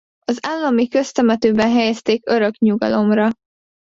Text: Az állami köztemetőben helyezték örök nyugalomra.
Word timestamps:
Az 0.25 0.39
állami 0.41 0.87
köztemetőben 0.87 1.69
helyezték 1.71 2.29
örök 2.29 2.57
nyugalomra. 2.57 3.29